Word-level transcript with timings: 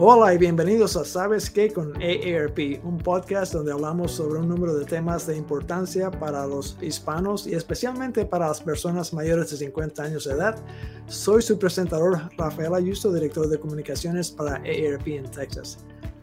Hola 0.00 0.32
y 0.32 0.38
bienvenidos 0.38 0.96
a 0.96 1.04
Sabes 1.04 1.50
qué 1.50 1.72
con 1.72 1.92
AARP, 1.96 2.84
un 2.84 2.98
podcast 2.98 3.52
donde 3.52 3.72
hablamos 3.72 4.12
sobre 4.12 4.38
un 4.38 4.48
número 4.48 4.76
de 4.76 4.84
temas 4.84 5.26
de 5.26 5.36
importancia 5.36 6.08
para 6.08 6.46
los 6.46 6.78
hispanos 6.80 7.48
y 7.48 7.54
especialmente 7.54 8.24
para 8.24 8.46
las 8.46 8.60
personas 8.60 9.12
mayores 9.12 9.50
de 9.50 9.56
50 9.56 10.00
años 10.00 10.24
de 10.24 10.34
edad. 10.34 10.56
Soy 11.08 11.42
su 11.42 11.58
presentador 11.58 12.30
Rafael 12.38 12.74
Ayuso, 12.74 13.12
director 13.12 13.48
de 13.48 13.58
comunicaciones 13.58 14.30
para 14.30 14.58
AARP 14.58 15.08
en 15.08 15.28
Texas. 15.32 15.78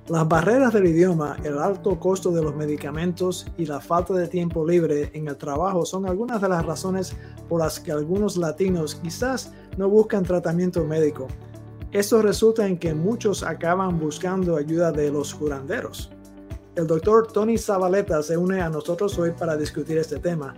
Las 0.07 0.25
barreras 0.25 0.71
del 0.71 0.87
idioma, 0.87 1.35
el 1.43 1.57
alto 1.57 1.99
costo 1.99 2.31
de 2.31 2.41
los 2.41 2.55
medicamentos 2.55 3.45
y 3.57 3.65
la 3.65 3.81
falta 3.81 4.13
de 4.13 4.29
tiempo 4.29 4.65
libre 4.65 5.11
en 5.13 5.27
el 5.27 5.35
trabajo 5.35 5.85
son 5.85 6.05
algunas 6.05 6.41
de 6.41 6.47
las 6.47 6.65
razones 6.65 7.13
por 7.49 7.59
las 7.59 7.81
que 7.81 7.91
algunos 7.91 8.37
latinos 8.37 8.95
quizás 8.95 9.51
no 9.75 9.89
buscan 9.89 10.23
tratamiento 10.23 10.85
médico. 10.85 11.27
Esto 11.95 12.21
resulta 12.21 12.67
en 12.67 12.77
que 12.77 12.93
muchos 12.93 13.41
acaban 13.41 13.97
buscando 13.97 14.57
ayuda 14.57 14.91
de 14.91 15.09
los 15.09 15.33
curanderos. 15.33 16.11
El 16.75 16.87
doctor 16.87 17.27
Tony 17.31 17.57
Zabaleta 17.57 18.21
se 18.21 18.35
une 18.35 18.59
a 18.59 18.67
nosotros 18.67 19.17
hoy 19.17 19.31
para 19.31 19.55
discutir 19.55 19.97
este 19.97 20.19
tema. 20.19 20.55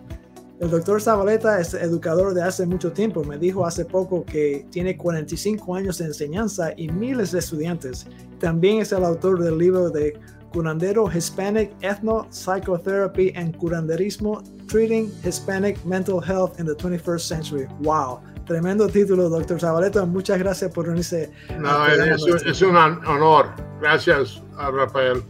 El 0.59 0.71
doctor 0.71 0.99
Zabaleta 0.99 1.59
es 1.61 1.75
educador 1.75 2.33
de 2.33 2.41
hace 2.41 2.65
mucho 2.65 2.91
tiempo. 2.91 3.23
Me 3.23 3.37
dijo 3.37 3.67
hace 3.67 3.85
poco 3.85 4.25
que 4.25 4.65
tiene 4.71 4.97
45 4.97 5.75
años 5.75 5.99
de 5.99 6.05
enseñanza 6.05 6.73
y 6.75 6.89
miles 6.89 7.33
de 7.33 7.37
estudiantes. 7.37 8.07
También 8.39 8.81
es 8.81 8.91
el 8.91 9.03
autor 9.03 9.39
del 9.39 9.59
libro 9.59 9.91
de 9.91 10.19
Curandero 10.51 11.07
Hispanic 11.07 11.71
Ethno 11.81 12.25
Psychotherapy 12.31 13.31
and 13.35 13.55
Curanderismo 13.57 14.41
Treating 14.67 15.11
Hispanic 15.23 15.85
Mental 15.85 16.19
Health 16.19 16.59
in 16.59 16.65
the 16.65 16.73
21st 16.73 17.19
Century. 17.19 17.67
¡Wow! 17.81 18.21
Tremendo 18.47 18.87
título, 18.87 19.27
doctor 19.27 19.59
Zabaleta. 19.59 20.05
Muchas 20.05 20.39
gracias 20.39 20.71
por 20.71 20.87
unirse. 20.87 21.33
No, 21.59 21.85
es, 21.85 22.61
un 22.61 22.77
honor. 22.77 23.51
Gracias, 23.81 24.41
a 24.57 24.71
Rafael. 24.71 25.21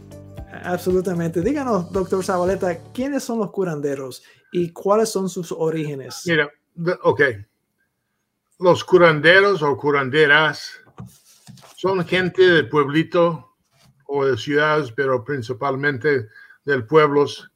Absolutamente. 0.62 1.40
Díganos, 1.40 1.90
doctor 1.90 2.24
Zabaleta, 2.24 2.78
¿quiénes 2.94 3.24
son 3.24 3.40
los 3.40 3.50
curanderos 3.50 4.22
y 4.52 4.70
cuáles 4.70 5.08
son 5.08 5.28
sus 5.28 5.50
orígenes? 5.50 6.22
Mira, 6.26 6.48
ok. 7.02 7.22
Los 8.60 8.84
curanderos 8.84 9.62
o 9.62 9.76
curanderas 9.76 10.80
son 11.76 12.06
gente 12.06 12.42
del 12.42 12.68
pueblito 12.68 13.56
o 14.06 14.24
de 14.24 14.36
ciudades, 14.36 14.92
pero 14.92 15.24
principalmente 15.24 16.28
del 16.64 16.86
pueblos 16.86 17.50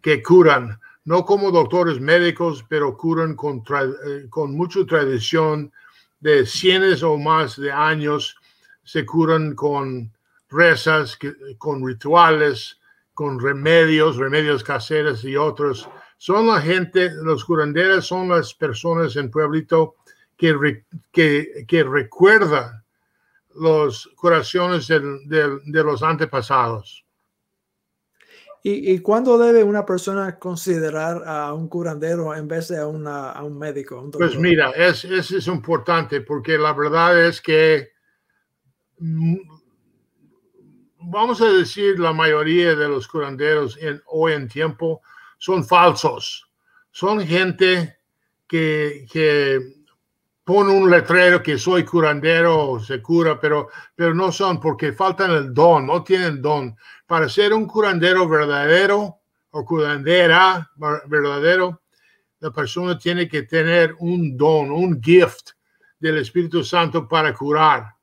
que 0.00 0.22
curan 0.22 0.80
no 1.04 1.24
como 1.24 1.50
doctores 1.50 2.00
médicos, 2.00 2.64
pero 2.68 2.96
curan 2.96 3.36
con, 3.36 3.58
eh, 3.58 4.26
con 4.30 4.56
mucha 4.56 4.84
tradición 4.86 5.72
de 6.20 6.46
cientos 6.46 7.02
o 7.02 7.18
más 7.18 7.56
de 7.56 7.70
años, 7.70 8.36
se 8.82 9.04
curan 9.04 9.54
con 9.54 10.10
rezas, 10.50 11.18
con 11.58 11.86
rituales, 11.86 12.78
con 13.12 13.38
remedios, 13.38 14.16
remedios 14.16 14.64
caseros 14.64 15.24
y 15.24 15.36
otros. 15.36 15.88
Son 16.16 16.46
la 16.46 16.60
gente, 16.60 17.10
los 17.22 17.44
curanderos 17.44 18.06
son 18.06 18.28
las 18.30 18.54
personas 18.54 19.16
en 19.16 19.30
pueblito 19.30 19.96
que, 20.36 20.84
que, 21.12 21.84
recuerdan 21.84 22.82
las 23.56 24.08
curaciones 24.16 24.88
de 24.88 25.82
los 25.84 26.02
antepasados. 26.02 27.03
¿Y, 28.66 29.00
cuándo 29.00 29.36
debe 29.36 29.62
una 29.62 29.84
persona 29.84 30.38
considerar 30.38 31.22
a 31.26 31.52
un 31.52 31.68
curandero 31.68 32.34
en 32.34 32.48
vez 32.48 32.68
de 32.68 32.78
a, 32.78 32.86
un 32.86 33.58
médico? 33.58 34.10
pues 34.10 34.38
mira, 34.38 34.70
es, 34.70 35.04
es, 35.04 35.46
importante 35.48 36.22
porque 36.22 36.56
la 36.56 36.72
verdad 36.72 37.26
es 37.26 37.42
que, 37.42 37.90
mm, 39.00 39.36
vamos 40.98 41.42
a 41.42 41.52
decir, 41.52 42.00
la 42.00 42.14
mayoría 42.14 42.74
de 42.74 42.88
los 42.88 43.06
curanderos 43.06 43.76
en, 43.82 44.00
hoy 44.06 44.32
en 44.32 44.48
tiempo 44.48 45.02
son 45.36 45.62
falsos. 45.62 46.50
Son 46.90 47.20
gente 47.20 47.98
que, 48.48 49.04
que 49.12 49.60
pone 50.44 50.70
un 50.70 50.90
letrero 50.90 51.42
que 51.42 51.58
soy 51.58 51.84
curandero, 51.84 52.78
se 52.78 53.00
cura, 53.00 53.40
pero, 53.40 53.68
pero 53.94 54.14
no 54.14 54.30
son 54.30 54.60
porque 54.60 54.92
faltan 54.92 55.30
el 55.30 55.54
don, 55.54 55.86
no 55.86 56.04
tienen 56.04 56.42
don 56.42 56.76
para 57.06 57.28
ser 57.28 57.52
un 57.52 57.66
curandero 57.66 58.28
verdadero 58.28 59.20
o 59.50 59.64
curandera 59.64 60.70
verdadero, 61.06 61.82
la 62.40 62.50
persona 62.50 62.98
tiene 62.98 63.28
que 63.28 63.44
tener 63.44 63.94
un 64.00 64.36
don, 64.36 64.70
un 64.70 65.00
gift 65.02 65.50
del 65.98 66.18
Espíritu 66.18 66.64
Santo 66.64 67.08
para 67.08 67.32
curar 67.32 67.94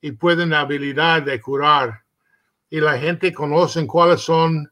y 0.00 0.12
pueden 0.12 0.50
la 0.50 0.60
habilidad 0.60 1.22
de 1.22 1.40
curar. 1.40 2.02
Y 2.68 2.80
la 2.80 2.98
gente 2.98 3.32
conoce 3.32 3.86
cuáles 3.86 4.20
son, 4.20 4.70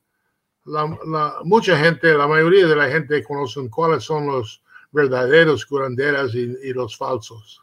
la, 0.65 1.41
mucha 1.45 1.79
gente, 1.79 2.13
la 2.13 2.27
mayoría 2.27 2.67
de 2.67 2.77
la 2.77 2.89
gente 2.89 3.23
conocen 3.23 3.69
cuáles 3.69 4.05
son 4.05 4.27
los 4.27 4.63
verdaderos 4.97 5.67
curanderas 5.67 6.35
y 6.35 6.73
los 6.73 6.97
falsos. 6.97 7.63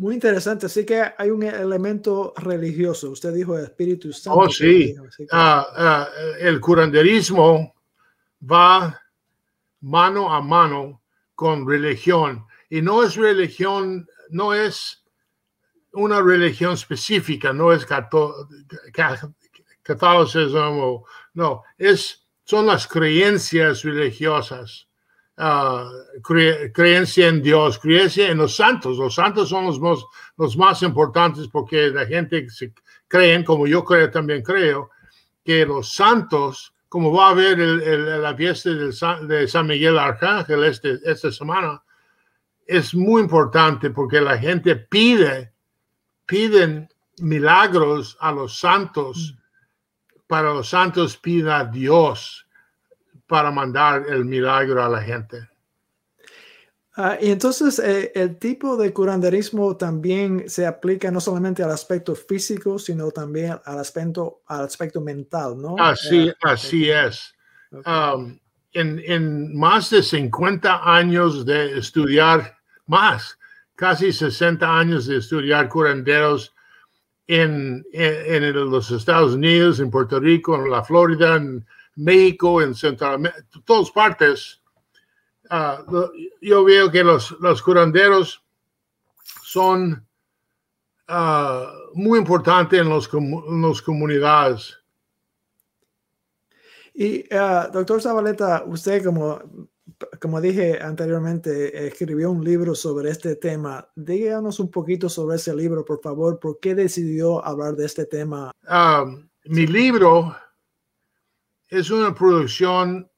Muy 0.00 0.14
interesante. 0.14 0.64
Así 0.64 0.86
que 0.86 1.02
hay 1.18 1.28
un 1.28 1.42
elemento 1.42 2.32
religioso. 2.38 3.10
Usted 3.10 3.34
dijo 3.34 3.58
el 3.58 3.64
Espíritu 3.64 4.12
Santo. 4.14 4.38
Oh, 4.38 4.48
sí. 4.48 4.94
Ah, 5.30 5.66
ah, 5.76 6.08
el 6.38 6.58
curanderismo 6.58 7.74
va 8.50 8.98
mano 9.80 10.32
a 10.32 10.40
mano 10.40 11.02
con 11.34 11.68
religión. 11.68 12.46
Y 12.70 12.80
no 12.80 13.02
es 13.02 13.14
religión, 13.16 14.08
no 14.30 14.54
es 14.54 15.04
una 15.92 16.22
religión 16.22 16.72
específica, 16.72 17.52
no 17.52 17.70
es 17.70 17.84
catolicismo, 19.82 21.04
no, 21.34 21.62
es, 21.76 22.26
son 22.44 22.66
las 22.66 22.86
creencias 22.86 23.82
religiosas. 23.82 24.88
Ah, 25.42 25.90
creencia 26.22 27.28
en 27.28 27.40
Dios, 27.40 27.78
creencia 27.78 28.28
en 28.28 28.36
los 28.36 28.54
santos. 28.54 28.98
Los 28.98 29.14
santos 29.14 29.48
son 29.48 29.64
los 29.64 29.80
más, 29.80 30.04
los 30.36 30.54
más 30.54 30.82
importantes 30.82 31.48
porque 31.48 31.88
la 31.88 32.04
gente 32.04 32.50
se 32.50 32.74
creen, 33.08 33.42
como 33.42 33.66
yo 33.66 33.82
creo, 33.82 34.10
también 34.10 34.42
creo, 34.42 34.90
que 35.42 35.64
los 35.64 35.94
santos, 35.94 36.74
como 36.90 37.10
va 37.10 37.28
a 37.28 37.30
haber 37.30 37.58
el, 37.58 38.20
la 38.20 38.34
fiesta 38.34 38.68
de 38.68 39.48
San 39.48 39.66
Miguel 39.66 39.98
Arcángel 39.98 40.62
este, 40.64 40.98
esta 41.06 41.32
semana, 41.32 41.82
es 42.66 42.94
muy 42.94 43.22
importante 43.22 43.88
porque 43.88 44.20
la 44.20 44.36
gente 44.36 44.76
pide, 44.76 45.54
piden 46.26 46.86
milagros 47.20 48.14
a 48.20 48.30
los 48.30 48.58
santos, 48.58 49.38
para 50.26 50.52
los 50.52 50.68
santos 50.68 51.16
pida 51.16 51.60
a 51.60 51.64
Dios 51.64 52.46
para 53.30 53.52
mandar 53.52 54.06
el 54.08 54.24
milagro 54.24 54.82
a 54.84 54.88
la 54.88 55.00
gente. 55.00 55.48
Ah, 56.96 57.16
y 57.20 57.30
entonces 57.30 57.78
eh, 57.78 58.10
el 58.12 58.36
tipo 58.38 58.76
de 58.76 58.92
curanderismo 58.92 59.76
también 59.76 60.50
se 60.50 60.66
aplica 60.66 61.12
no 61.12 61.20
solamente 61.20 61.62
al 61.62 61.70
aspecto 61.70 62.16
físico, 62.16 62.76
sino 62.76 63.12
también 63.12 63.56
al 63.64 63.78
aspecto, 63.78 64.42
al 64.46 64.62
aspecto 64.64 65.00
mental, 65.00 65.62
¿no? 65.62 65.76
Así, 65.78 66.28
eh, 66.28 66.34
así 66.42 66.90
es. 66.90 67.32
Um, 67.70 68.36
en, 68.72 69.00
en, 69.06 69.56
más 69.56 69.90
de 69.90 70.02
50 70.02 70.92
años 70.92 71.46
de 71.46 71.78
estudiar, 71.78 72.56
más, 72.86 73.38
casi 73.76 74.12
60 74.12 74.66
años 74.68 75.06
de 75.06 75.18
estudiar 75.18 75.68
curanderos 75.68 76.52
en, 77.28 77.86
en, 77.92 78.42
en 78.42 78.70
los 78.70 78.90
Estados 78.90 79.34
Unidos, 79.34 79.78
en 79.78 79.88
Puerto 79.88 80.18
Rico, 80.18 80.56
en 80.56 80.68
la 80.68 80.82
Florida, 80.82 81.36
en 81.36 81.64
México, 82.00 82.62
en 82.62 82.74
Centroamérica, 82.74 83.44
todas 83.64 83.90
partes, 83.90 84.62
ah, 85.50 85.84
yo 86.40 86.64
veo 86.64 86.90
que 86.90 87.04
los, 87.04 87.32
los 87.40 87.62
curanderos 87.62 88.42
son 89.42 90.06
ah, 91.08 91.72
muy 91.94 92.18
importantes 92.18 92.80
en 92.80 92.88
los, 92.88 93.08
las 93.12 93.82
comunidades. 93.82 94.78
Y, 96.94 97.24
ah, 97.34 97.68
doctor 97.72 98.00
Zabaleta, 98.00 98.64
usted, 98.66 99.04
como, 99.04 99.40
como 100.20 100.40
dije 100.40 100.80
anteriormente, 100.80 101.86
escribió 101.86 102.30
un 102.30 102.42
libro 102.42 102.74
sobre 102.74 103.10
este 103.10 103.36
tema. 103.36 103.86
Díganos 103.94 104.58
un 104.58 104.70
poquito 104.70 105.08
sobre 105.08 105.36
ese 105.36 105.54
libro, 105.54 105.84
por 105.84 106.00
favor. 106.00 106.40
¿Por 106.40 106.58
qué 106.60 106.74
decidió 106.74 107.44
hablar 107.44 107.76
de 107.76 107.86
este 107.86 108.06
tema? 108.06 108.50
mi 109.44 109.66
libro 109.66 110.34
es 111.70 111.90
una 111.90 112.14
producción 112.14 113.08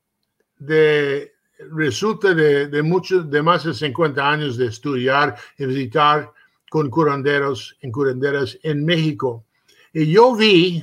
de 0.59 1.33
resulta 1.71 2.35
de, 2.35 2.69
de 2.69 2.83
muchos 2.83 3.31
de 3.31 3.43
más 3.43 3.65
de 3.65 3.75
50 3.75 4.29
años 4.29 4.57
de 4.57 4.67
estudiar 4.67 5.37
y 5.59 5.67
visitar 5.67 6.33
con 6.71 6.89
curanderos 6.91 7.77
en 7.81 7.93
curanderas 7.93 8.59
en 8.63 8.85
México. 8.85 9.45
Y 9.93 10.11
yo 10.11 10.35
vi 10.35 10.83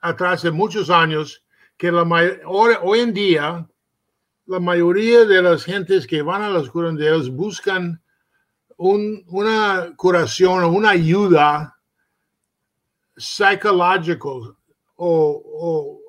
atrás 0.00 0.42
de 0.42 0.50
muchos 0.50 0.90
años 0.90 1.44
que 1.76 1.90
la 1.90 2.02
hoy, 2.46 3.00
en 3.00 3.14
día 3.14 3.68
la 4.46 4.60
mayoría 4.60 5.24
de 5.24 5.40
las 5.40 5.64
gentes 5.64 6.06
que 6.06 6.20
van 6.20 6.42
a 6.42 6.50
los 6.50 6.68
curanderos 6.68 7.30
buscan 7.30 8.02
un, 8.76 9.24
una 9.28 9.94
curación 9.96 10.64
o 10.64 10.68
una 10.68 10.90
ayuda 10.90 11.78
psicológico 13.16 14.58
o, 14.96 15.42
o, 15.44 16.03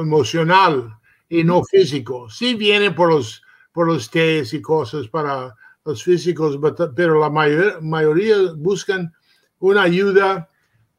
emocional 0.00 0.96
y 1.28 1.44
no 1.44 1.62
físico. 1.64 2.28
Sí 2.30 2.54
vienen 2.54 2.94
por 2.94 3.10
los, 3.10 3.42
por 3.72 3.86
los 3.86 4.10
test 4.10 4.54
y 4.54 4.62
cosas 4.62 5.08
para 5.08 5.54
los 5.84 6.02
físicos, 6.02 6.58
pero 6.94 7.18
la 7.18 7.30
mayoría 7.30 8.36
buscan 8.56 9.12
una 9.60 9.82
ayuda 9.82 10.48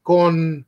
con 0.01 0.65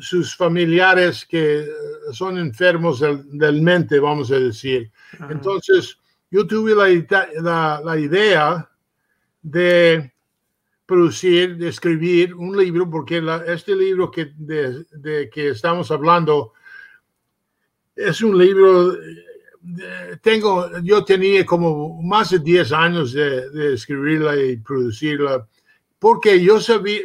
sus 0.00 0.36
familiares 0.36 1.24
que 1.24 1.66
son 2.12 2.38
enfermos 2.38 3.00
del, 3.00 3.62
mente, 3.62 3.98
vamos 3.98 4.30
a 4.30 4.38
decir. 4.38 4.90
Entonces, 5.30 5.98
yo 6.30 6.46
tuve 6.46 6.74
la, 6.74 7.80
la, 7.82 7.98
idea 7.98 8.70
de 9.42 10.12
producir, 10.84 11.56
de 11.56 11.68
escribir 11.68 12.34
un 12.34 12.56
libro, 12.56 12.88
porque 12.90 13.22
este 13.46 13.74
libro 13.74 14.10
que, 14.10 14.32
de, 14.36 15.30
que 15.32 15.48
estamos 15.48 15.90
hablando 15.90 16.52
es 17.98 18.22
un 18.22 18.38
libro, 18.38 18.96
tengo, 20.22 20.78
yo 20.82 21.04
tenía 21.04 21.44
como 21.44 22.00
más 22.00 22.30
de 22.30 22.38
10 22.38 22.72
años 22.72 23.12
de, 23.12 23.74
escribirla 23.74 24.36
y 24.36 24.56
producirla, 24.58 25.46
porque 25.98 26.42
yo 26.42 26.60
sabía, 26.60 27.00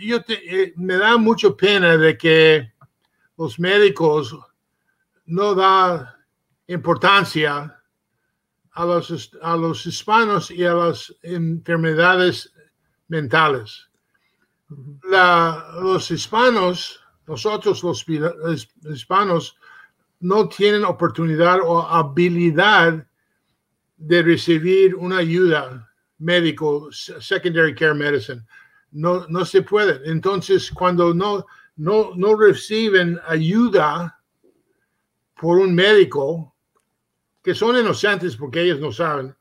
yo 0.00 0.18
eh, 0.28 0.72
me 0.76 0.96
da 0.96 1.18
mucha 1.18 1.50
pena 1.54 1.98
de 1.98 2.16
que 2.16 2.72
los 3.36 3.58
médicos 3.58 4.34
no 5.26 5.54
dan 5.54 6.08
importancia 6.66 7.78
a 8.72 8.84
los, 8.86 9.30
a 9.42 9.56
los 9.56 9.84
hispanos 9.84 10.50
y 10.50 10.64
a 10.64 10.72
las 10.72 11.14
enfermedades 11.22 12.54
mentales. 13.08 13.90
los 14.70 16.10
hispanos, 16.10 17.00
nosotros 17.26 17.82
los 17.82 18.06
hispanos, 18.90 19.58
no 20.22 20.48
tienen 20.48 20.84
oportunidad 20.84 21.58
o 21.62 21.82
habilidad 21.82 23.06
de 23.96 24.22
recibir 24.22 24.94
una 24.94 25.18
ayuda 25.18 25.90
médico, 26.18 26.88
secondary 26.92 27.74
care 27.74 27.92
medicine. 27.92 28.42
No, 28.92 29.26
no 29.28 29.44
se 29.44 29.62
puede. 29.62 30.00
Entonces, 30.08 30.70
cuando 30.70 31.12
no, 31.12 31.44
no, 31.76 32.12
no 32.14 32.36
reciben 32.36 33.18
ayuda 33.26 34.18
por 35.34 35.58
un 35.58 35.74
médico, 35.74 36.54
que 37.42 37.54
son 37.54 37.76
inocentes 37.76 38.36
porque 38.36 38.62
ellos 38.62 38.78
no 38.78 38.92
saben, 38.92 39.34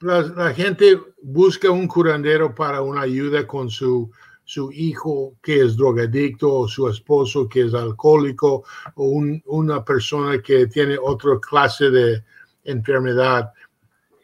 la, 0.00 0.52
gente 0.52 1.00
busca 1.22 1.70
un 1.70 1.86
curandero 1.86 2.52
para 2.52 2.82
una 2.82 3.02
ayuda 3.02 3.46
con 3.46 3.70
su, 3.70 4.10
su 4.44 4.70
hijo 4.72 5.34
que 5.42 5.62
es 5.62 5.76
drogadicto 5.76 6.52
o 6.52 6.68
su 6.68 6.88
esposo 6.88 7.48
que 7.48 7.62
es 7.62 7.74
alcohólico 7.74 8.64
o 8.96 9.22
una 9.46 9.84
persona 9.84 10.40
que 10.40 10.66
tiene 10.66 10.98
otra 11.00 11.38
clase 11.40 11.90
de 11.90 12.22
enfermedad. 12.64 13.52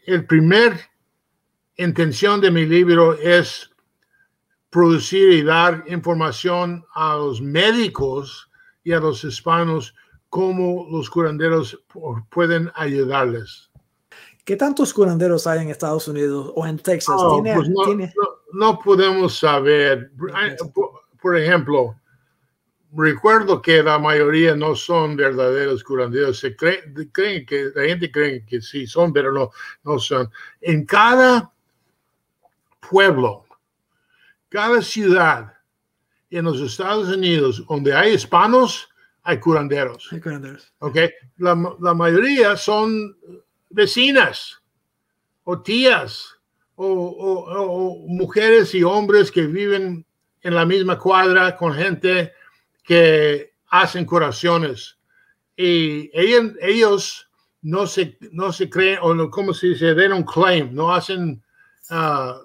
El 0.06 0.26
primer 0.26 0.78
intención 1.76 2.40
de 2.40 2.50
mi 2.50 2.66
libro 2.66 3.14
es 3.14 3.70
producir 4.68 5.30
y 5.32 5.42
dar 5.42 5.84
información 5.88 6.84
a 6.94 7.16
los 7.16 7.40
médicos 7.40 8.50
y 8.84 8.92
a 8.92 9.00
los 9.00 9.24
hispanos 9.24 9.94
cómo 10.28 10.86
los 10.90 11.10
curanderos 11.10 11.82
pueden 12.30 12.70
ayudarles. 12.74 13.70
¿Qué 14.44 14.56
tantos 14.56 14.94
curanderos 14.94 15.46
hay 15.46 15.60
en 15.60 15.70
Estados 15.70 16.08
Unidos 16.08 16.52
o 16.54 16.66
en 16.66 16.78
Texas? 16.78 17.16
Oh, 17.18 17.42
pues 17.42 17.68
no, 17.68 17.84
podemos 18.82 19.38
saber. 19.38 20.10
Por, 21.20 21.38
ejemplo, 21.38 21.96
recuerdo 22.92 23.60
que 23.60 23.82
la 23.82 23.98
mayoría 23.98 24.54
no 24.54 24.74
son 24.74 25.16
verdaderos 25.16 25.84
curanderos. 25.84 26.38
Se 26.38 26.56
creen, 26.56 27.46
que 27.46 27.70
la 27.74 27.84
gente 27.84 28.10
cree 28.10 28.44
que 28.44 28.60
sí 28.60 28.86
son, 28.86 29.12
pero 29.12 29.32
no, 29.32 29.50
no 29.84 29.98
son. 29.98 30.30
En 30.60 30.84
cada 30.84 31.52
pueblo, 32.88 33.46
cada 34.48 34.82
ciudad 34.82 35.54
en 36.30 36.44
los 36.44 36.60
Estados 36.60 37.08
Unidos 37.08 37.64
donde 37.68 37.92
hay 37.92 38.14
hispanos, 38.14 38.88
hay 39.22 39.38
curanderos. 39.38 40.08
Hay 40.12 40.20
curanderos. 40.20 40.72
Okay. 40.78 41.10
La, 41.36 41.56
la 41.80 41.94
mayoría 41.94 42.56
son 42.56 43.16
vecinas 43.68 44.60
o 45.44 45.60
tías 45.60 46.39
o, 46.82 48.04
mujeres 48.06 48.74
y 48.74 48.82
hombres 48.82 49.30
que 49.30 49.46
viven 49.46 50.04
en 50.42 50.54
la 50.54 50.64
misma 50.64 50.98
cuadra 50.98 51.56
con 51.56 51.74
gente 51.74 52.32
que 52.82 53.52
hacen 53.68 54.04
curaciones. 54.04 54.96
Y 55.56 56.10
ellos, 56.14 56.52
ellos 56.60 57.30
no, 57.62 57.86
se, 57.86 58.16
no 58.32 58.52
se 58.52 58.70
creen, 58.70 58.98
o 59.02 59.14
no, 59.14 59.30
¿cómo 59.30 59.52
se 59.52 59.68
dice? 59.68 59.94
They 59.94 60.08
don't 60.08 60.26
claim, 60.26 60.74
no 60.74 60.92
hacen 60.92 61.42
uh, 61.90 61.94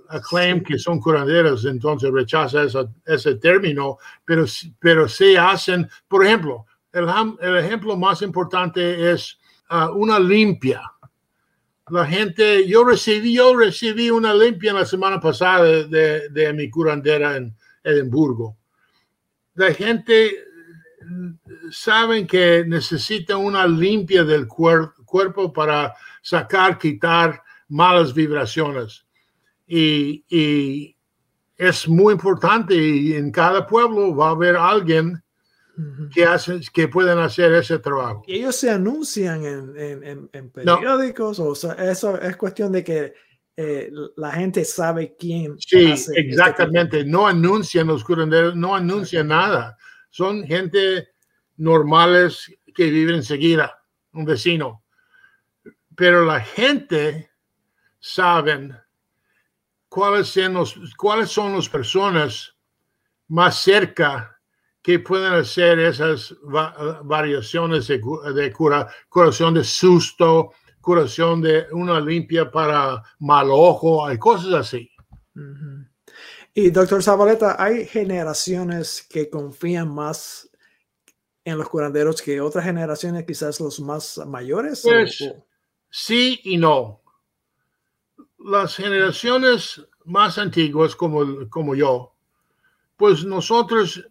a 0.10 0.22
claim 0.22 0.62
que 0.62 0.78
son 0.78 1.00
curanderos, 1.00 1.64
entonces 1.66 2.12
rechaza 2.12 2.66
ese 3.06 3.36
término, 3.36 3.98
pero, 4.26 4.46
pero 4.80 5.08
sí 5.08 5.38
hacen, 5.38 5.90
por 6.10 6.26
ejemplo, 6.26 6.66
el, 6.92 7.08
el 7.40 7.58
ejemplo 7.58 7.96
más 7.96 8.22
importante 8.22 9.12
es 9.12 9.38
uh, 9.70 9.92
una 9.96 10.20
limpia 10.20 10.82
la 11.90 12.06
gente, 12.06 12.68
yo 12.68 12.84
recibí, 12.84 13.36
yo 13.36 13.56
recibí 13.56 14.10
una 14.10 14.34
limpia 14.34 14.74
la 14.74 14.86
semana 14.86 15.20
pasada 15.20 15.86
de, 15.86 16.54
mi 16.54 16.70
curandera 16.70 17.38
en 17.38 17.56
Edimburgo. 17.84 18.58
La 19.54 19.74
gente 19.74 20.36
saben 21.72 22.26
que 22.26 22.64
necesita 22.66 23.38
una 23.38 23.68
limpia 23.68 24.24
del 24.24 24.48
cuerpo 24.48 25.54
para 25.54 25.94
sacar, 26.22 26.80
quitar 26.80 27.44
malas 27.68 28.14
vibraciones. 28.14 29.06
Y, 29.68 30.26
y, 30.30 30.96
es 31.58 31.88
muy 31.88 32.14
importante 32.14 32.76
y 32.76 33.14
en 33.14 33.32
cada 33.32 33.66
pueblo 33.66 34.16
va 34.16 34.28
a 34.28 34.32
haber 34.32 34.58
alguien 34.58 35.24
que, 36.14 36.26
hacen, 36.26 36.62
que 36.74 36.88
pueden 36.88 37.18
hacer 37.20 37.54
ese 37.54 37.80
trabajo. 37.80 38.24
Y 38.28 38.36
ellos 38.36 38.56
se 38.56 38.70
anuncian 38.70 39.46
en, 39.46 40.30
en, 40.32 40.50
periódicos, 40.50 41.40
o 41.40 41.56
sea, 41.56 41.74
eso 41.74 42.20
es 42.20 42.36
cuestión 42.38 42.72
de 42.72 42.84
que 42.84 43.14
eh, 43.58 43.90
la 44.18 44.32
gente 44.32 44.66
sabe 44.66 45.16
quién. 45.18 45.58
Sí, 45.60 45.92
este 45.92 46.20
exactamente. 46.20 47.06
no 47.06 47.28
anuncian 47.28 47.88
los 47.88 48.04
curanderos, 48.04 48.56
no 48.56 48.76
anuncian 48.76 49.28
nada. 49.28 49.78
Son 50.10 50.44
gente 50.46 51.10
normales 51.58 52.54
que 52.74 52.90
viven 52.90 53.16
enseguida, 53.16 53.82
un 54.14 54.26
vecino. 54.26 54.84
Pero 55.96 56.26
la 56.26 56.42
gente 56.42 57.30
saben 58.00 58.78
cuáles 59.88 60.28
son, 60.28 60.54
los, 60.54 60.76
cuáles 60.98 61.30
son 61.30 61.54
las 61.54 61.70
personas 61.70 62.56
más 63.28 63.62
cerca 63.62 64.35
que 64.86 65.00
pueden 65.00 65.34
hacer 65.34 65.80
esas 65.80 66.36
variaciones 66.44 67.88
de, 67.88 68.54
cura, 68.54 68.88
curación 69.10 69.56
de 69.56 69.64
susto, 69.64 70.52
curación 70.80 71.42
de 71.42 71.66
una 71.72 72.00
limpia 72.00 72.52
para 72.52 73.02
mal 73.18 73.48
ojo, 73.50 74.06
hay 74.06 74.20
cosas 74.20 74.54
así. 74.54 74.92
Y 76.54 76.70
doctor 76.70 77.02
Zabaleta, 77.02 77.56
¿hay 77.58 77.88
generaciones 77.88 79.02
que 79.10 79.28
confían 79.28 79.92
más 79.92 80.52
en 81.44 81.58
los 81.58 81.68
curanderos 81.68 82.22
que 82.22 82.40
otras 82.40 82.64
generaciones, 82.64 83.26
quizás 83.26 83.60
los 83.60 83.80
más 83.80 84.20
mayores? 84.28 84.84
Pues, 84.84 85.34
sí 85.90 86.40
y 86.44 86.58
no. 86.58 87.02
Las 88.38 88.76
generaciones 88.76 89.84
más 90.04 90.38
antiguas 90.38 90.96
como, 90.96 91.50
como 91.50 91.74
yo, 91.74 92.14
pues 92.98 93.26
nosotros 93.26 94.08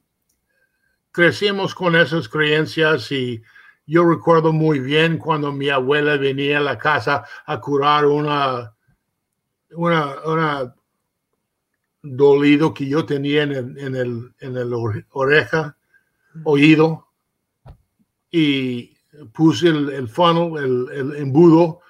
crecimos 1.14 1.76
con 1.76 1.94
esas 1.94 2.28
creencias 2.28 3.12
y 3.12 3.40
yo 3.86 4.04
recuerdo 4.04 4.52
muy 4.52 4.80
bien 4.80 5.16
cuando 5.16 5.52
mi 5.52 5.68
abuela 5.68 6.16
venía 6.16 6.58
a 6.58 6.62
la 6.62 6.76
casa 6.76 7.24
a 7.46 7.60
curar 7.60 8.06
una, 8.06 8.74
una, 9.70 10.74
dolido 12.02 12.74
que 12.74 12.88
yo 12.88 13.06
tenía 13.06 13.44
en 13.44 13.52
el, 13.52 13.78
en 13.78 13.94
el, 13.94 14.34
en 14.40 14.56
el 14.56 14.72
oreja, 15.10 15.76
oído, 16.42 17.06
y 18.32 18.96
puse 19.32 19.68
el, 19.68 19.90
el 19.90 20.08
funnel, 20.08 20.56
el, 20.64 20.98
el, 20.98 21.16
embudo, 21.16 21.80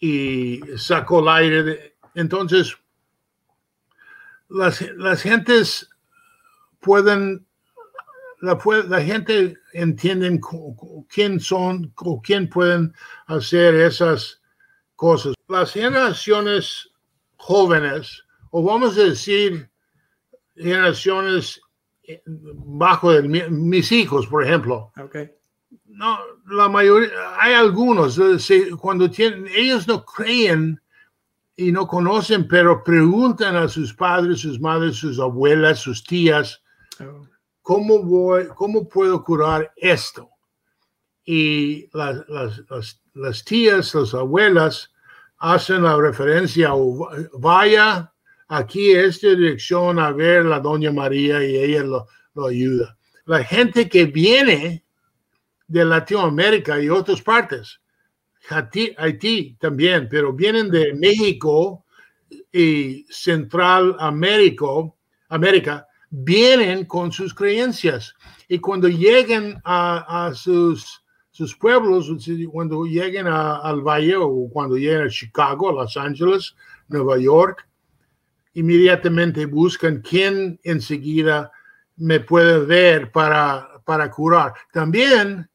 y 0.00 0.62
sacó 0.76 1.20
el 1.20 1.28
aire. 1.28 1.96
entonces, 2.16 2.76
las, 4.48 4.80
las 4.96 5.22
gentes 5.22 5.88
pueden 6.80 7.45
la, 8.40 9.00
gente 9.00 9.56
entiende 9.72 10.40
quién 11.08 11.40
son 11.40 11.92
o 11.96 12.20
quién 12.20 12.48
pueden 12.48 12.94
hacer 13.26 13.74
esas 13.74 14.40
cosas. 14.94 15.34
Las 15.48 15.72
generaciones 15.72 16.90
jóvenes, 17.36 18.24
o 18.50 18.62
vamos 18.62 18.96
a 18.98 19.04
decir 19.04 19.70
generaciones 20.54 21.60
eh, 22.04 22.22
bajo 22.26 23.12
de 23.12 23.48
mis 23.50 23.92
hijos, 23.92 24.26
por 24.26 24.44
ejemplo. 24.44 24.92
Okay. 24.96 25.30
No, 25.84 26.18
la 26.48 26.68
mayoría, 26.68 27.10
hay 27.38 27.54
algunos, 27.54 28.18
eh, 28.18 28.70
cuando 28.78 29.10
tienen, 29.10 29.46
ellos 29.54 29.86
no 29.88 30.04
creen 30.04 30.80
y 31.56 31.72
no 31.72 31.86
conocen, 31.86 32.46
pero 32.46 32.84
preguntan 32.84 33.56
a 33.56 33.68
sus 33.68 33.94
padres, 33.94 34.40
sus 34.40 34.60
madres, 34.60 34.96
sus 34.96 35.18
abuelas, 35.18 35.80
sus 35.80 36.04
tías, 36.04 36.62
oh. 37.00 37.26
¿Cómo, 37.66 38.00
voy, 38.00 38.46
¿cómo 38.54 38.88
puedo 38.88 39.24
curar 39.24 39.72
esto? 39.74 40.30
Y 41.24 41.90
las, 41.92 42.24
las, 42.28 43.02
las, 43.12 43.44
tías, 43.44 43.92
las 43.92 44.14
abuelas, 44.14 44.92
hacen 45.38 45.82
la 45.82 45.96
referencia, 45.96 46.70
vaya 47.32 48.12
aquí 48.46 48.94
a 48.94 49.06
esta 49.06 49.30
dirección 49.30 49.98
a 49.98 50.12
ver 50.12 50.44
la 50.44 50.60
doña 50.60 50.92
María 50.92 51.44
y 51.44 51.56
ella 51.56 51.82
lo, 51.82 52.06
lo 52.34 52.46
ayuda. 52.46 52.96
La 53.24 53.42
gente 53.42 53.88
que 53.88 54.04
viene 54.04 54.84
de 55.66 55.84
Latinoamérica 55.84 56.80
y 56.80 56.88
otras 56.88 57.20
partes, 57.20 57.80
Haití, 58.48 58.94
Haití 58.96 59.56
también, 59.58 60.06
pero 60.08 60.32
vienen 60.32 60.70
de 60.70 60.94
México 60.94 61.84
y 62.52 63.04
Central 63.10 63.96
América, 63.98 64.66
América, 65.30 65.88
vienen 66.18 66.86
con 66.86 67.12
sus 67.12 67.34
creencias. 67.34 68.14
Y 68.48 68.58
cuando 68.58 68.88
lleguen 68.88 69.60
a, 69.64 70.32
sus, 70.34 71.04
sus 71.30 71.54
pueblos, 71.54 72.10
cuando 72.50 72.84
lleguen 72.84 73.26
al 73.26 73.82
Valle 73.82 74.16
o 74.16 74.48
cuando 74.50 74.76
lleguen 74.76 75.02
a 75.02 75.10
Chicago, 75.10 75.72
Los 75.72 75.96
Ángeles, 75.96 76.56
Nueva 76.88 77.18
York, 77.18 77.68
inmediatamente 78.54 79.44
buscan 79.44 80.00
quién 80.00 80.58
enseguida 80.62 81.52
me 81.96 82.20
puede 82.20 82.60
ver 82.60 83.12
para, 83.12 83.82
para 83.84 84.10
curar. 84.10 84.54
También 84.72 85.50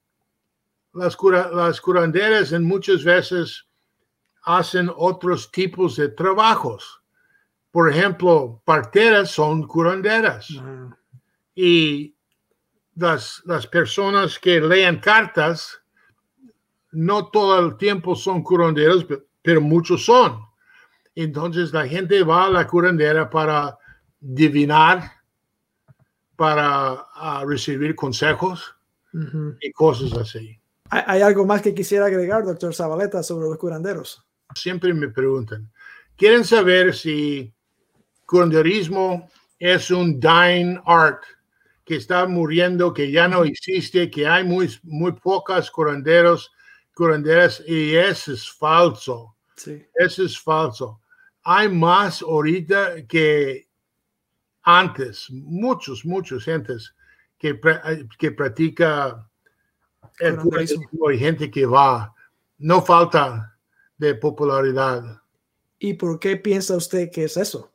las, 0.93 1.17
las 1.53 1.81
curanderas 1.81 2.51
en 2.51 2.63
muchas 2.63 3.03
veces 3.03 3.65
hacen 4.43 4.91
otros 4.95 5.51
tipos 5.51 5.95
de 5.95 6.09
trabajos. 6.09 7.00
Por 7.71 7.89
ejemplo, 7.89 8.61
parteras 8.65 9.31
son 9.31 9.63
curanderas. 9.63 10.47
Y 11.55 12.15
las, 12.95 13.41
las 13.45 13.65
personas 13.65 14.37
que 14.37 14.59
leen 14.59 14.99
cartas, 14.99 15.81
no 16.91 17.27
todo 17.27 17.59
el 17.65 17.77
tiempo 17.77 18.15
son 18.15 18.43
curanderos, 18.43 19.05
pero 19.41 19.61
muchos 19.61 20.05
son. 20.05 20.39
Entonces 21.15 21.73
la 21.73 21.87
gente 21.87 22.23
va 22.23 22.45
a 22.45 22.49
la 22.49 22.67
curandera 22.67 23.29
para 23.29 23.77
divinar, 24.19 25.11
para 26.35 27.05
recibir 27.45 27.95
consejos 27.95 28.75
y 29.61 29.71
cosas 29.71 30.13
así. 30.13 30.59
¿Hay 30.89 31.21
algo 31.21 31.45
más 31.45 31.61
que 31.61 31.73
quisiera 31.73 32.07
agregar, 32.07 32.43
doctor 32.43 32.73
Zabaleta, 32.73 33.23
sobre 33.23 33.47
los 33.47 33.57
curanderos? 33.57 34.25
Siempre 34.53 34.93
me 34.93 35.07
preguntan, 35.07 35.71
quieren 36.17 36.43
saber 36.43 36.93
si 36.93 37.53
curanderismo 38.31 39.29
es 39.59 39.91
un 39.91 40.17
dying 40.17 40.79
art, 40.85 41.21
que 41.83 41.97
está 41.97 42.25
muriendo, 42.25 42.93
que 42.93 43.11
ya 43.11 43.27
no 43.27 43.43
existe, 43.43 44.09
que 44.09 44.25
hay 44.25 44.45
muy, 44.45 44.69
muy 44.83 45.11
pocas 45.11 45.69
curanderos, 45.69 46.49
curanderas, 46.95 47.61
y 47.67 47.93
eso 47.93 48.31
es 48.31 48.49
falso. 48.49 49.35
Sí. 49.57 49.85
Eso 49.95 50.23
es 50.23 50.39
falso. 50.39 51.01
Hay 51.43 51.67
más 51.67 52.21
ahorita 52.21 53.05
que 53.05 53.67
antes, 54.63 55.27
muchos, 55.29 56.05
muchos 56.05 56.45
gentes 56.45 56.95
que, 57.37 57.59
que 58.17 58.31
practica 58.31 59.27
hay 60.21 61.19
gente 61.19 61.51
que 61.51 61.65
va, 61.65 62.15
no 62.59 62.81
falta 62.81 63.57
de 63.97 64.15
popularidad. 64.15 65.21
¿Y 65.79 65.95
por 65.95 66.17
qué 66.17 66.37
piensa 66.37 66.77
usted 66.77 67.11
que 67.11 67.25
es 67.25 67.35
eso? 67.35 67.70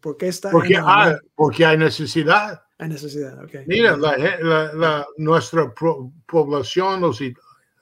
¿Por, 0.00 0.16
qué 0.16 0.28
está? 0.28 0.50
Porque, 0.50 0.76
hay, 0.76 1.14
porque 1.34 1.64
hay 1.64 1.78
necesidad. 1.78 2.62
Hay 2.78 2.88
necesidad. 2.88 3.38
Mira, 3.66 3.96
la, 3.96 5.06
nuestra 5.16 5.72
población, 6.26 7.00
los 7.00 7.20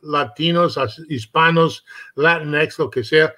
latinos, 0.03 0.79
hispanos, 1.09 1.85
latinx, 2.15 2.79
lo 2.79 2.91
que 2.91 3.03
sea, 3.03 3.35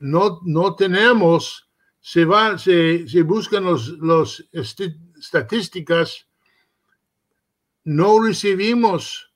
no, 0.00 0.40
no 0.44 0.74
tenemos, 0.74 1.68
se, 2.00 2.24
va, 2.24 2.58
se, 2.58 3.06
se 3.08 3.22
buscan 3.22 3.64
los, 3.64 3.88
los 3.98 4.48
estadísticas, 4.52 6.26
no 7.84 8.22
recibimos 8.22 9.32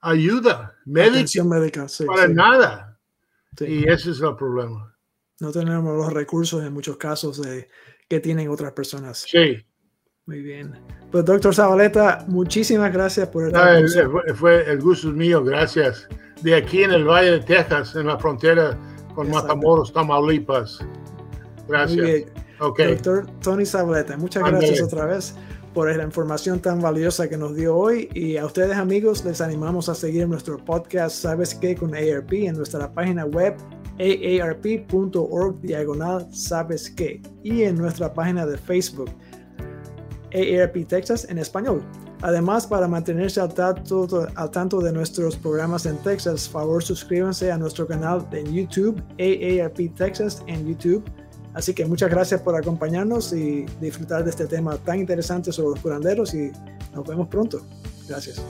ayuda 0.00 0.76
médica, 0.84 1.44
médica 1.44 1.86
para 2.06 2.28
nada. 2.28 2.98
Y 3.60 3.88
ese 3.88 4.10
es 4.10 4.20
el 4.20 4.34
problema. 4.36 4.91
No 5.42 5.50
tenemos 5.50 5.96
los 5.96 6.12
recursos 6.12 6.64
en 6.64 6.72
muchos 6.72 6.96
casos 6.98 7.42
de, 7.42 7.66
que 8.08 8.20
tienen 8.20 8.48
otras 8.48 8.70
personas. 8.70 9.26
Sí. 9.28 9.56
Muy 10.26 10.40
bien. 10.40 10.72
Pues 11.10 11.24
doctor 11.24 11.52
Zabaleta, 11.52 12.24
muchísimas 12.28 12.92
gracias 12.92 13.26
por 13.26 13.48
el 13.48 13.56
ah, 13.56 13.80
fue, 14.36 14.62
el 14.70 14.80
gusto 14.80 15.08
mío, 15.08 15.42
gracias. 15.42 16.06
De 16.42 16.54
aquí 16.54 16.84
en 16.84 16.92
el 16.92 17.04
Valle 17.04 17.32
de 17.32 17.40
Texas, 17.40 17.96
en 17.96 18.06
la 18.06 18.20
frontera 18.20 18.78
con 19.16 19.32
Matamoros, 19.32 19.92
Tamaulipas. 19.92 20.78
Gracias. 21.66 21.98
Muy 21.98 22.12
bien. 22.12 22.28
Doctor 22.60 23.26
Tony 23.42 23.66
Zabaleta, 23.66 24.16
muchas 24.16 24.44
gracias 24.48 24.80
otra 24.80 25.06
vez 25.06 25.34
por 25.74 25.92
la 25.92 26.04
información 26.04 26.60
tan 26.60 26.80
valiosa 26.80 27.28
que 27.28 27.36
nos 27.36 27.56
dio 27.56 27.76
hoy. 27.76 28.08
Y 28.14 28.36
a 28.36 28.46
ustedes 28.46 28.76
amigos 28.76 29.24
les 29.24 29.40
animamos 29.40 29.88
a 29.88 29.96
seguir 29.96 30.28
nuestro 30.28 30.64
podcast 30.64 31.16
Sabes 31.16 31.52
qué 31.56 31.74
con 31.74 31.96
ARP 31.96 32.32
en 32.32 32.54
nuestra 32.54 32.92
página 32.92 33.24
web 33.24 33.56
aarp.org 33.98 35.60
diagonal 35.60 36.26
sabes 36.32 36.90
qué 36.90 37.20
y 37.42 37.62
en 37.62 37.76
nuestra 37.76 38.12
página 38.12 38.46
de 38.46 38.56
Facebook 38.56 39.10
AARP 40.34 40.86
Texas 40.88 41.26
en 41.28 41.38
español. 41.38 41.82
Además, 42.22 42.66
para 42.66 42.86
mantenerse 42.86 43.40
al 43.40 43.52
tanto, 43.52 44.28
al 44.34 44.50
tanto 44.50 44.80
de 44.80 44.92
nuestros 44.92 45.36
programas 45.36 45.86
en 45.86 45.98
Texas, 45.98 46.48
favor 46.48 46.82
suscríbanse 46.82 47.50
a 47.50 47.58
nuestro 47.58 47.86
canal 47.86 48.26
en 48.32 48.46
YouTube, 48.52 49.02
AARP 49.18 49.94
Texas 49.96 50.42
en 50.46 50.66
YouTube 50.66 51.04
Así 51.54 51.74
que 51.74 51.84
muchas 51.84 52.10
gracias 52.10 52.40
por 52.40 52.56
acompañarnos 52.56 53.32
y 53.32 53.66
disfrutar 53.80 54.24
de 54.24 54.30
este 54.30 54.46
tema 54.46 54.76
tan 54.78 55.00
interesante 55.00 55.52
sobre 55.52 55.70
los 55.70 55.80
curanderos 55.80 56.34
y 56.34 56.50
nos 56.94 57.06
vemos 57.06 57.28
pronto. 57.28 57.60
Gracias. 58.08 58.40